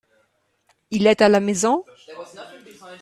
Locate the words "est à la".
1.05-1.39